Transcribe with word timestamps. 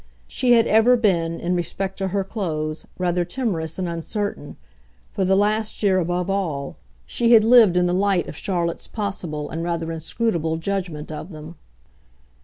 She 0.27 0.53
had 0.53 0.65
ever 0.65 0.97
been, 0.97 1.39
in 1.39 1.53
respect 1.53 1.95
to 1.99 2.07
her 2.07 2.23
clothes, 2.23 2.87
rather 2.97 3.23
timorous 3.23 3.77
and 3.77 3.87
uncertain; 3.87 4.57
for 5.13 5.23
the 5.23 5.35
last 5.35 5.83
year, 5.83 5.99
above 5.99 6.27
all, 6.27 6.77
she 7.05 7.33
had 7.33 7.43
lived 7.43 7.77
in 7.77 7.85
the 7.85 7.93
light 7.93 8.27
of 8.27 8.35
Charlotte's 8.35 8.87
possible 8.87 9.51
and 9.51 9.61
rather 9.63 9.91
inscrutable 9.91 10.57
judgment 10.57 11.11
of 11.11 11.29
them. 11.31 11.55